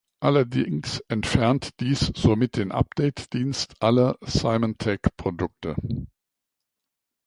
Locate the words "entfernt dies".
1.09-2.11